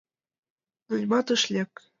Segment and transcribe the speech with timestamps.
[0.87, 1.71] Но нимат ыш лек...